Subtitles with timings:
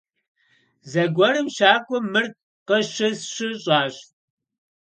[0.91, 2.25] Зэгуэрым щакӀуэм мыр
[2.67, 3.95] къыщысщыщӀащ.